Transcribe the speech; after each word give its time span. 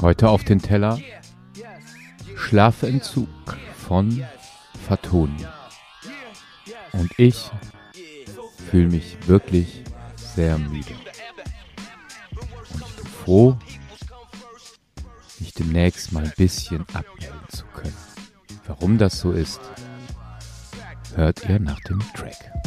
Heute 0.00 0.28
auf 0.28 0.44
den 0.44 0.60
Teller 0.60 0.98
Schlafentzug 2.36 3.28
von 3.76 4.24
Fatoni. 4.86 5.46
Und 6.92 7.10
ich 7.18 7.50
fühle 8.70 8.88
mich 8.88 9.16
wirklich 9.26 9.84
sehr 10.16 10.58
müde. 10.58 10.94
Und 12.30 12.42
ich 12.86 12.96
bin 12.96 13.06
froh, 13.24 13.58
mich 15.38 15.54
demnächst 15.54 16.12
mal 16.12 16.24
ein 16.24 16.32
bisschen 16.36 16.86
abmelden 16.92 17.48
zu 17.48 17.64
können. 17.66 17.96
Warum 18.66 18.98
das 18.98 19.18
so 19.18 19.32
ist, 19.32 19.60
hört 21.14 21.48
ihr 21.48 21.58
nach 21.58 21.80
dem 21.80 22.00
Track. 22.14 22.59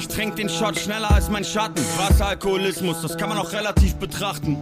Ich 0.00 0.08
trink 0.08 0.36
den 0.36 0.48
Shot 0.48 0.78
schneller 0.78 1.10
als 1.10 1.28
mein 1.28 1.44
Schatten. 1.44 1.84
Wasseralkoholismus, 1.98 3.02
das 3.02 3.18
kann 3.18 3.28
man 3.28 3.36
auch 3.36 3.52
relativ 3.52 3.96
betrachten. 3.96 4.56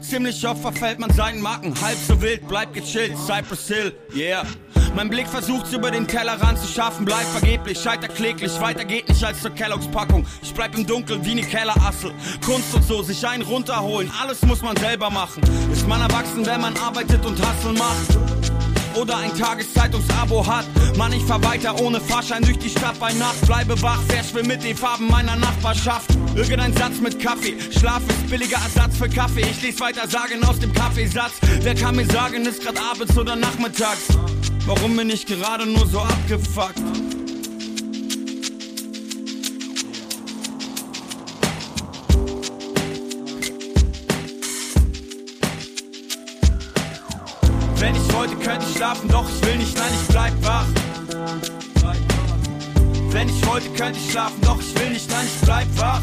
Ziemlich 0.00 0.44
oft 0.44 0.60
verfällt 0.60 0.98
man 0.98 1.08
seinen 1.10 1.40
Marken. 1.40 1.72
Halb 1.80 1.96
so 1.96 2.20
wild, 2.20 2.48
bleib 2.48 2.74
gechillt. 2.74 3.16
Cypress 3.16 3.68
Hill, 3.68 3.92
yeah. 4.12 4.44
Mein 4.96 5.08
Blick 5.08 5.28
versucht's 5.28 5.72
über 5.72 5.92
den 5.92 6.08
Tellerrand 6.08 6.58
zu 6.58 6.66
schaffen, 6.66 7.04
bleib 7.04 7.26
vergeblich, 7.26 7.78
scheiter 7.78 8.08
kläglich, 8.08 8.60
weiter 8.60 8.84
geht 8.84 9.08
nicht 9.08 9.22
als 9.22 9.40
zur 9.40 9.52
Kelloggs 9.52 9.86
Packung. 9.86 10.26
Ich 10.42 10.52
bleib 10.52 10.74
im 10.74 10.84
Dunkeln 10.84 11.24
wie 11.24 11.36
ne 11.36 11.42
Kellerassel. 11.42 12.10
Kunst 12.44 12.74
und 12.74 12.82
so, 12.82 13.04
sich 13.04 13.24
einen 13.24 13.44
runterholen, 13.44 14.10
alles 14.20 14.42
muss 14.42 14.62
man 14.62 14.76
selber 14.78 15.10
machen. 15.10 15.44
Ist 15.72 15.86
man 15.86 16.00
erwachsen, 16.00 16.44
wenn 16.44 16.60
man 16.60 16.76
arbeitet 16.78 17.24
und 17.24 17.38
Hustle 17.38 17.72
macht? 17.74 18.35
Oder 18.96 19.16
ein 19.18 19.36
Tageszeitungsabo 19.36 20.46
hat. 20.46 20.66
Mann, 20.96 21.12
ich 21.12 21.22
fahr 21.24 21.42
weiter 21.44 21.80
ohne 21.80 22.00
Fahrschein 22.00 22.42
durch 22.42 22.58
die 22.58 22.70
Stadt 22.70 22.98
bei 22.98 23.12
Nacht. 23.14 23.40
Bleibe 23.46 23.80
wach, 23.82 24.00
verschwimm 24.08 24.46
mit 24.46 24.64
den 24.64 24.76
Farben 24.76 25.08
meiner 25.08 25.36
Nachbarschaft. 25.36 26.10
Irgendein 26.34 26.74
Satz 26.74 27.00
mit 27.00 27.20
Kaffee. 27.20 27.56
Schlaf 27.78 28.02
ist 28.08 28.30
billiger 28.30 28.58
Ersatz 28.58 28.96
für 28.96 29.08
Kaffee. 29.08 29.42
Ich 29.42 29.62
lese 29.62 29.80
weiter 29.80 30.08
Sagen 30.08 30.44
aus 30.44 30.58
dem 30.58 30.72
Kaffeesatz. 30.72 31.32
Wer 31.60 31.74
kann 31.74 31.96
mir 31.96 32.06
sagen, 32.06 32.44
ist 32.46 32.62
grad 32.62 32.78
abends 32.80 33.16
oder 33.16 33.36
nachmittags? 33.36 34.08
Warum 34.66 34.96
bin 34.96 35.10
ich 35.10 35.26
gerade 35.26 35.66
nur 35.66 35.86
so 35.86 36.00
abgefuckt? 36.00 37.15
Wenn 47.86 47.94
ich 47.94 48.12
wollte, 48.12 48.34
könnte 48.34 48.66
ich 48.68 48.76
schlafen, 48.76 49.08
doch 49.08 49.28
ich 49.30 49.46
will 49.46 49.58
nicht, 49.58 49.78
nein, 49.78 49.92
ich 49.94 50.08
bleib 50.08 50.32
wach. 50.44 50.66
Wenn 53.10 53.28
ich 53.28 53.46
wollte, 53.46 53.68
könnte 53.70 54.00
ich 54.00 54.10
schlafen, 54.10 54.40
doch 54.40 54.58
ich 54.58 54.74
will 54.80 54.90
nicht, 54.90 55.08
nein, 55.08 55.24
ich 55.24 55.40
bleib 55.46 55.68
wach. 55.78 56.00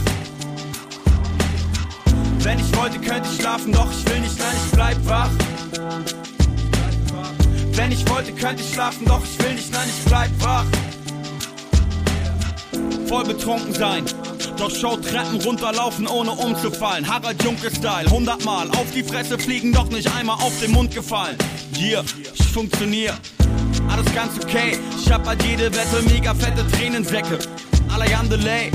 Wenn 2.39 2.59
ich 2.59 2.77
wollte, 2.77 2.99
könnte 2.99 3.27
ich 3.29 3.37
schlafen, 3.37 3.73
doch 3.73 3.91
ich 3.91 4.09
will 4.09 4.21
nicht, 4.21 4.39
nein, 4.39 4.55
ich 4.65 4.71
bleib 4.71 5.05
wach. 5.05 5.29
Wenn 7.73 7.91
ich 7.91 8.09
wollte, 8.09 8.31
könnte 8.31 8.63
ich 8.63 8.73
schlafen, 8.73 9.05
doch 9.05 9.21
ich 9.21 9.43
will 9.43 9.53
nicht, 9.53 9.73
nein, 9.73 9.89
ich 9.89 10.05
bleib 10.05 10.31
wach. 10.39 10.65
Voll 13.09 13.25
betrunken 13.25 13.73
sein, 13.73 14.05
doch 14.63 14.73
Show 14.73 14.95
Treppen 14.95 15.41
runterlaufen, 15.41 16.07
ohne 16.07 16.31
umzufallen. 16.31 17.05
Harald 17.05 17.43
Junke-Style, 17.43 18.09
hundertmal 18.09 18.69
auf 18.71 18.89
die 18.95 19.03
Fresse 19.03 19.37
fliegen, 19.37 19.73
doch 19.73 19.89
nicht 19.89 20.09
einmal 20.15 20.37
auf 20.37 20.57
den 20.61 20.71
Mund 20.71 20.95
gefallen. 20.95 21.37
Yeah, 21.77 22.03
ich 22.33 22.43
funktionier, 22.45 23.13
alles 23.89 24.05
ganz 24.15 24.41
okay. 24.41 24.79
Ich 24.97 25.11
hab 25.11 25.27
halt 25.27 25.43
jede 25.43 25.65
Wette 25.73 26.01
mega 26.07 26.33
fette 26.33 26.65
Tränensäcke. 26.71 27.39
Alain 27.93 28.29
Delay, 28.29 28.71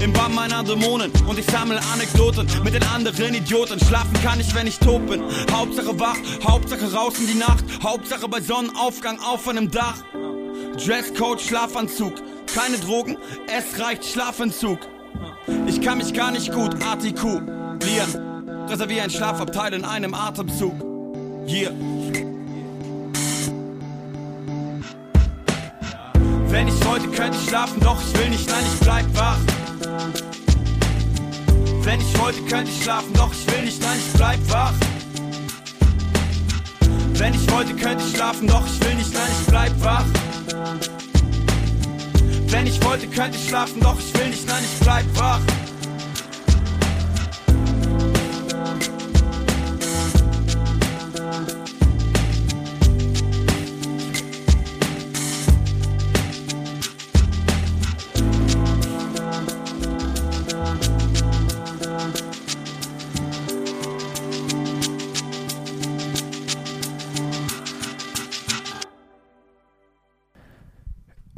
im 0.00 0.12
Bann 0.12 0.34
meiner 0.34 0.64
Dämonen 0.64 1.12
und 1.28 1.38
ich 1.38 1.46
sammle 1.46 1.80
Anekdoten 1.92 2.48
mit 2.64 2.74
den 2.74 2.82
anderen 2.82 3.32
Idioten. 3.32 3.78
Schlafen 3.78 4.20
kann 4.24 4.40
ich, 4.40 4.52
wenn 4.56 4.66
ich 4.66 4.78
tot 4.78 5.06
bin. 5.06 5.22
Hauptsache 5.52 6.00
wach, 6.00 6.16
Hauptsache 6.44 6.92
raus 6.92 7.14
in 7.20 7.28
die 7.28 7.38
Nacht, 7.38 7.64
Hauptsache 7.82 8.26
bei 8.28 8.40
Sonnenaufgang 8.40 9.20
auf 9.20 9.46
einem 9.46 9.70
Dach. 9.70 10.02
Dresscode, 10.84 11.40
Schlafanzug, 11.40 12.14
keine 12.52 12.78
Drogen, 12.78 13.16
es 13.46 13.80
reicht 13.80 14.04
Schlafentzug. 14.04 14.80
Ich 15.66 15.80
kann 15.80 15.98
mich 15.98 16.12
gar 16.12 16.30
nicht 16.30 16.52
gut 16.52 16.82
artikulieren. 16.84 17.48
Reservier 18.68 19.04
ein 19.04 19.10
Schlafabteil 19.10 19.74
in 19.74 19.84
einem 19.84 20.14
Atemzug. 20.14 20.74
Hier. 21.46 21.70
Wenn 26.48 26.68
ich 26.68 26.84
wollte, 26.86 27.08
könnte 27.08 27.38
ich 27.38 27.48
schlafen, 27.48 27.80
doch 27.80 28.00
ich 28.00 28.18
will 28.18 28.30
nicht, 28.30 28.48
nein, 28.48 28.64
ich 28.72 28.80
bleib 28.80 29.06
wach. 29.16 29.38
Wenn 31.82 32.00
ich 32.00 32.18
wollte, 32.18 32.40
könnte 32.42 32.70
ich 32.70 32.82
schlafen, 32.82 33.12
doch 33.14 33.32
ich 33.32 33.46
will 33.52 33.64
nicht, 33.64 33.80
nein, 33.80 33.98
ich 33.98 34.12
bleib 34.14 34.38
wach. 34.50 34.72
Wenn 37.14 37.34
ich 37.34 37.50
wollte, 37.50 37.74
könnte 37.74 38.04
ich 38.04 38.14
schlafen, 38.14 38.46
doch 38.46 38.66
ich 38.66 38.84
will 38.84 38.94
nicht, 38.94 39.12
nein, 39.12 39.30
ich 39.40 39.46
bleib 39.46 39.72
wach. 39.82 40.04
Wenn 42.50 42.66
ich 42.66 42.82
wollte, 42.82 43.06
könnte 43.08 43.36
ich 43.36 43.48
schlafen, 43.48 43.80
doch 43.80 43.98
ich 43.98 44.18
will 44.18 44.28
nicht, 44.28 44.46
nein, 44.48 44.62
ich 44.64 44.80
bleib 44.80 45.04
wach. 45.16 45.40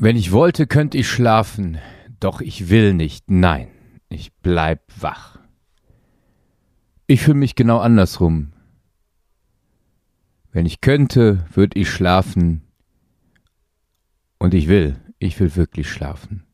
Wenn 0.02 0.16
ich 0.16 0.32
wollte, 0.32 0.66
könnte 0.66 0.96
ich 0.96 1.10
schlafen, 1.10 1.76
doch 2.20 2.40
ich 2.40 2.70
will 2.70 2.94
nicht. 2.94 3.30
Nein, 3.30 3.68
ich 4.08 4.32
bleib 4.32 4.80
wach. 4.98 5.38
Ich 7.06 7.20
fühle 7.20 7.36
mich 7.36 7.54
genau 7.54 7.80
andersrum. 7.80 8.54
Wenn 10.52 10.64
ich 10.64 10.80
könnte, 10.80 11.44
würde 11.52 11.78
ich 11.78 11.90
schlafen. 11.90 12.62
Und 14.38 14.54
ich 14.54 14.68
will, 14.68 14.96
ich 15.18 15.38
will 15.38 15.54
wirklich 15.54 15.90
schlafen. 15.90 16.44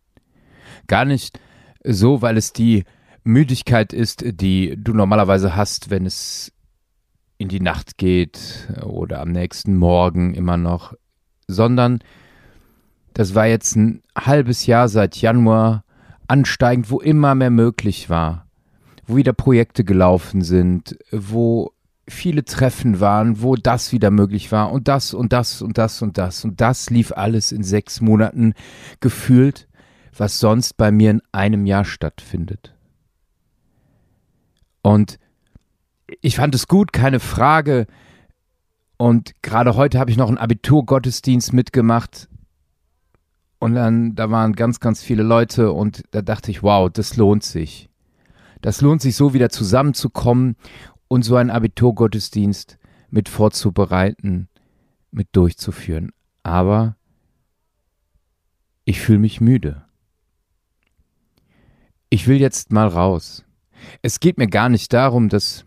Gar 0.88 1.04
nicht 1.04 1.38
so, 1.84 2.22
weil 2.22 2.36
es 2.38 2.52
die 2.52 2.82
Müdigkeit 3.22 3.92
ist, 3.92 4.24
die 4.26 4.74
du 4.76 4.92
normalerweise 4.92 5.54
hast, 5.54 5.88
wenn 5.88 6.04
es 6.04 6.52
in 7.38 7.46
die 7.46 7.60
Nacht 7.60 7.96
geht 7.96 8.68
oder 8.82 9.20
am 9.20 9.30
nächsten 9.30 9.76
Morgen 9.76 10.34
immer 10.34 10.56
noch, 10.56 10.94
sondern 11.46 12.00
das 13.16 13.34
war 13.34 13.46
jetzt 13.46 13.76
ein 13.76 14.02
halbes 14.14 14.66
Jahr 14.66 14.90
seit 14.90 15.16
Januar 15.16 15.84
ansteigend, 16.28 16.90
wo 16.90 17.00
immer 17.00 17.34
mehr 17.34 17.48
möglich 17.48 18.10
war, 18.10 18.46
wo 19.06 19.16
wieder 19.16 19.32
Projekte 19.32 19.84
gelaufen 19.84 20.42
sind, 20.42 20.98
wo 21.10 21.72
viele 22.06 22.44
Treffen 22.44 23.00
waren, 23.00 23.40
wo 23.40 23.56
das 23.56 23.90
wieder 23.90 24.10
möglich 24.10 24.52
war 24.52 24.70
und 24.70 24.86
das 24.86 25.14
und 25.14 25.32
das 25.32 25.62
und 25.62 25.78
das 25.78 26.02
und 26.02 26.18
das 26.18 26.44
und 26.44 26.60
das 26.60 26.90
lief 26.90 27.10
alles 27.10 27.52
in 27.52 27.62
sechs 27.62 28.02
Monaten 28.02 28.52
gefühlt, 29.00 29.66
was 30.14 30.38
sonst 30.38 30.76
bei 30.76 30.90
mir 30.90 31.10
in 31.10 31.22
einem 31.32 31.64
Jahr 31.64 31.86
stattfindet. 31.86 32.74
Und 34.82 35.18
ich 36.20 36.36
fand 36.36 36.54
es 36.54 36.68
gut, 36.68 36.92
keine 36.92 37.18
Frage. 37.18 37.86
Und 38.98 39.32
gerade 39.40 39.74
heute 39.74 39.98
habe 39.98 40.10
ich 40.10 40.18
noch 40.18 40.28
einen 40.28 40.36
Abiturgottesdienst 40.36 41.54
mitgemacht 41.54 42.28
und 43.58 43.74
dann, 43.74 44.14
da 44.14 44.30
waren 44.30 44.52
ganz, 44.52 44.80
ganz 44.80 45.02
viele 45.02 45.22
Leute 45.22 45.72
und 45.72 46.02
da 46.10 46.22
dachte 46.22 46.50
ich, 46.50 46.62
wow, 46.62 46.90
das 46.90 47.16
lohnt 47.16 47.42
sich. 47.42 47.88
Das 48.60 48.80
lohnt 48.80 49.02
sich 49.02 49.16
so 49.16 49.34
wieder 49.34 49.48
zusammenzukommen 49.48 50.56
und 51.08 51.22
so 51.22 51.36
einen 51.36 51.50
Abiturgottesdienst 51.50 52.78
mit 53.10 53.28
vorzubereiten, 53.28 54.48
mit 55.10 55.28
durchzuführen. 55.32 56.12
Aber 56.42 56.96
ich 58.84 59.00
fühle 59.00 59.18
mich 59.18 59.40
müde. 59.40 59.84
Ich 62.08 62.26
will 62.28 62.40
jetzt 62.40 62.72
mal 62.72 62.88
raus. 62.88 63.44
Es 64.02 64.20
geht 64.20 64.38
mir 64.38 64.48
gar 64.48 64.68
nicht 64.68 64.92
darum, 64.92 65.28
dass 65.28 65.64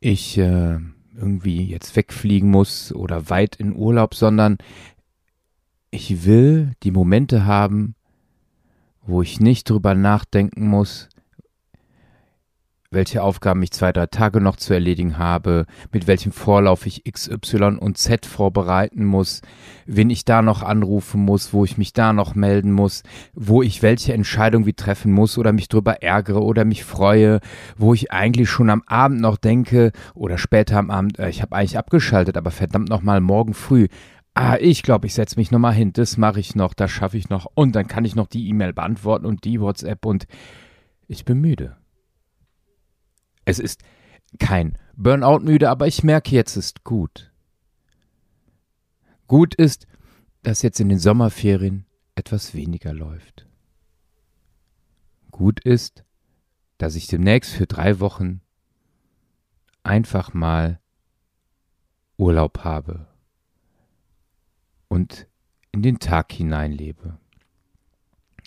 ich 0.00 0.38
äh, 0.38 0.78
irgendwie 1.16 1.64
jetzt 1.64 1.96
wegfliegen 1.96 2.50
muss 2.50 2.92
oder 2.92 3.30
weit 3.30 3.56
in 3.56 3.74
Urlaub, 3.74 4.14
sondern 4.14 4.58
ich 5.96 6.26
will 6.26 6.72
die 6.82 6.90
Momente 6.90 7.46
haben, 7.46 7.94
wo 9.06 9.22
ich 9.22 9.40
nicht 9.40 9.70
drüber 9.70 9.94
nachdenken 9.94 10.68
muss, 10.68 11.08
welche 12.90 13.22
Aufgaben 13.22 13.62
ich 13.62 13.72
zwei, 13.72 13.92
drei 13.92 14.06
Tage 14.06 14.40
noch 14.40 14.56
zu 14.56 14.74
erledigen 14.74 15.18
habe, 15.18 15.66
mit 15.92 16.06
welchem 16.06 16.32
Vorlauf 16.32 16.86
ich 16.86 17.06
X, 17.06 17.28
Y 17.28 17.78
und 17.78 17.96
Z 17.96 18.26
vorbereiten 18.26 19.06
muss, 19.06 19.40
wen 19.86 20.10
ich 20.10 20.24
da 20.24 20.42
noch 20.42 20.62
anrufen 20.62 21.22
muss, 21.22 21.52
wo 21.52 21.64
ich 21.64 21.78
mich 21.78 21.94
da 21.94 22.12
noch 22.12 22.34
melden 22.34 22.72
muss, 22.72 23.02
wo 23.34 23.62
ich 23.62 23.82
welche 23.82 24.12
Entscheidung 24.12 24.66
wie 24.66 24.74
treffen 24.74 25.12
muss 25.12 25.38
oder 25.38 25.52
mich 25.52 25.68
drüber 25.68 26.02
ärgere 26.02 26.42
oder 26.42 26.64
mich 26.64 26.84
freue, 26.84 27.40
wo 27.76 27.94
ich 27.94 28.12
eigentlich 28.12 28.50
schon 28.50 28.70
am 28.70 28.82
Abend 28.86 29.20
noch 29.20 29.38
denke 29.38 29.92
oder 30.14 30.36
später 30.36 30.78
am 30.78 30.90
Abend, 30.90 31.18
äh, 31.18 31.30
ich 31.30 31.40
habe 31.40 31.56
eigentlich 31.56 31.78
abgeschaltet, 31.78 32.36
aber 32.36 32.50
verdammt 32.50 32.90
nochmal 32.90 33.20
morgen 33.20 33.54
früh. 33.54 33.88
Ah, 34.38 34.58
ich 34.60 34.82
glaube, 34.82 35.06
ich 35.06 35.14
setze 35.14 35.40
mich 35.40 35.50
nochmal 35.50 35.72
hin, 35.72 35.94
das 35.94 36.18
mache 36.18 36.40
ich 36.40 36.54
noch, 36.54 36.74
das 36.74 36.90
schaffe 36.90 37.16
ich 37.16 37.30
noch 37.30 37.46
und 37.54 37.74
dann 37.74 37.86
kann 37.86 38.04
ich 38.04 38.14
noch 38.14 38.26
die 38.26 38.46
E-Mail 38.50 38.74
beantworten 38.74 39.24
und 39.24 39.44
die 39.46 39.62
WhatsApp 39.62 40.04
und 40.04 40.26
ich 41.08 41.24
bin 41.24 41.40
müde. 41.40 41.78
Es 43.46 43.58
ist 43.58 43.80
kein 44.38 44.76
Burnout 44.94 45.38
müde, 45.38 45.70
aber 45.70 45.86
ich 45.86 46.02
merke 46.02 46.34
jetzt 46.34 46.54
ist 46.56 46.84
gut. 46.84 47.32
Gut 49.26 49.54
ist, 49.54 49.86
dass 50.42 50.60
jetzt 50.60 50.80
in 50.80 50.90
den 50.90 50.98
Sommerferien 50.98 51.86
etwas 52.14 52.52
weniger 52.52 52.92
läuft. 52.92 53.46
Gut 55.30 55.60
ist, 55.60 56.04
dass 56.76 56.94
ich 56.94 57.06
demnächst 57.06 57.54
für 57.54 57.66
drei 57.66 58.00
Wochen 58.00 58.42
einfach 59.82 60.34
mal 60.34 60.78
Urlaub 62.18 62.64
habe 62.64 63.15
und 64.88 65.26
in 65.72 65.82
den 65.82 65.98
Tag 65.98 66.32
hineinlebe. 66.32 67.18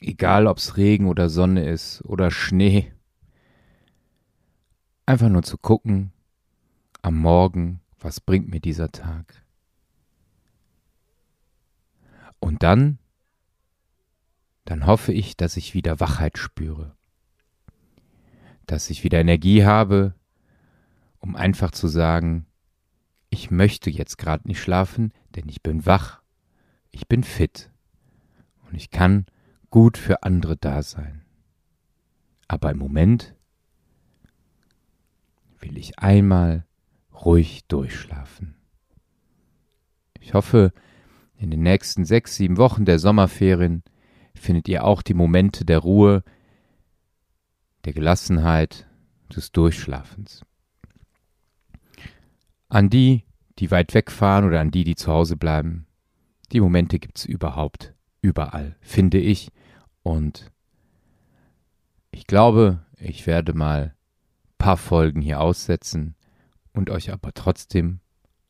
Egal 0.02 0.48
ob 0.48 0.58
es 0.58 0.78
Regen 0.78 1.08
oder 1.08 1.30
Sonne 1.30 1.68
ist 1.68 2.04
oder 2.06 2.32
Schnee 2.32 2.92
Einfach 5.10 5.30
nur 5.30 5.42
zu 5.42 5.58
gucken, 5.58 6.12
am 7.02 7.18
Morgen, 7.18 7.82
was 8.00 8.22
bringt 8.22 8.48
mir 8.48 8.60
dieser 8.60 8.92
Tag. 8.92 9.44
Und 12.40 12.62
dann, 12.62 13.00
dann 14.66 14.86
hoffe 14.86 15.12
ich, 15.12 15.36
dass 15.36 15.58
ich 15.58 15.74
wieder 15.74 16.00
Wachheit 16.00 16.38
spüre, 16.38 16.96
dass 18.68 18.92
ich 18.92 19.04
wieder 19.04 19.20
Energie 19.20 19.66
habe, 19.66 20.14
um 21.18 21.36
einfach 21.36 21.72
zu 21.72 21.88
sagen, 21.88 22.46
ich 23.32 23.50
möchte 23.50 23.90
jetzt 23.90 24.20
gerade 24.20 24.48
nicht 24.48 24.62
schlafen, 24.62 25.12
denn 25.36 25.50
ich 25.50 25.64
bin 25.64 25.88
wach, 25.88 26.22
ich 26.92 27.08
bin 27.08 27.24
fit 27.24 27.72
und 28.68 28.76
ich 28.76 28.92
kann 28.92 29.26
gut 29.70 29.98
für 29.98 30.24
andere 30.24 30.58
da 30.58 30.84
sein. 30.84 31.24
Aber 32.48 32.72
im 32.72 32.78
Moment 32.78 33.36
will 35.60 35.78
ich 35.78 36.00
einmal 36.00 36.66
ruhig 37.14 37.66
durchschlafen. 37.68 38.56
Ich 40.20 40.34
hoffe, 40.34 40.74
in 41.38 41.52
den 41.52 41.62
nächsten 41.62 42.06
sechs, 42.06 42.36
sieben 42.36 42.58
Wochen 42.58 42.86
der 42.86 43.00
Sommerferien 43.00 43.84
findet 44.36 44.68
ihr 44.68 44.84
auch 44.84 45.02
die 45.02 45.14
Momente 45.14 45.66
der 45.66 45.80
Ruhe, 45.80 46.24
der 47.86 47.94
Gelassenheit, 47.94 48.88
des 49.36 49.52
Durchschlafens. 49.52 50.44
An 52.68 52.90
die, 52.90 53.26
die 53.60 53.72
weit 53.72 53.94
wegfahren 53.94 54.46
oder 54.46 54.60
an 54.60 54.72
die, 54.72 54.84
die 54.84 54.96
zu 54.96 55.12
Hause 55.12 55.38
bleiben, 55.38 55.86
die 56.51 56.62
Momente 56.62 57.00
gibt 57.00 57.19
es 57.19 57.25
überhaupt, 57.25 57.94
überall, 58.22 58.75
finde 58.81 59.19
ich. 59.19 59.51
Und 60.04 60.51
ich 62.12 62.25
glaube, 62.25 62.80
ich 62.98 63.28
werde 63.28 63.54
mal 63.54 63.96
paar 64.57 64.78
Folgen 64.78 65.22
hier 65.22 65.40
aussetzen 65.40 66.16
und 66.74 66.90
euch 66.90 67.12
aber 67.12 67.34
trotzdem 67.34 68.00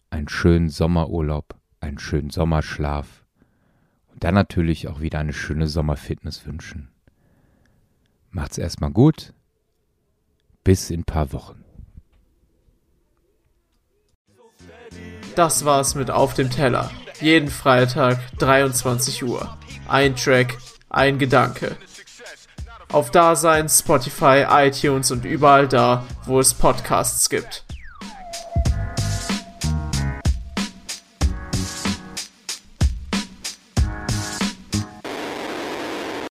einen 0.10 0.28
schönen 0.28 0.70
Sommerurlaub, 0.70 1.56
einen 1.80 2.00
schönen 2.00 2.32
Sommerschlaf 2.32 3.26
und 4.12 4.24
dann 4.24 4.34
natürlich 4.34 4.88
auch 4.88 5.02
wieder 5.02 5.20
eine 5.20 5.34
schöne 5.34 5.68
Sommerfitness 5.68 6.46
wünschen. 6.46 6.90
Macht's 8.32 8.58
erstmal 8.58 8.92
gut. 8.92 9.34
Bis 10.64 10.90
in 10.90 11.02
ein 11.02 11.06
paar 11.06 11.32
Wochen. 11.32 11.64
Das 15.36 15.64
war's 15.64 15.96
mit 15.96 16.12
Auf 16.12 16.34
dem 16.34 16.50
Teller. 16.50 16.92
Jeden 17.22 17.50
Freitag 17.50 18.20
23 18.38 19.24
Uhr. 19.24 19.58
Ein 19.88 20.16
Track, 20.16 20.58
ein 20.90 21.20
Gedanke 21.20 21.76
auf 22.92 23.12
Dasein, 23.12 23.70
Spotify, 23.70 24.46
iTunes 24.50 25.12
und 25.12 25.26
überall 25.26 25.68
da, 25.68 26.06
wo 26.26 26.40
es 26.40 26.54
Podcasts 26.54 27.30
gibt. 27.30 27.64